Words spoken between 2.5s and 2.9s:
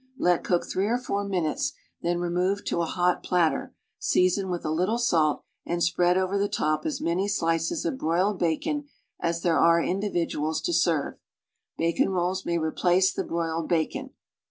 to a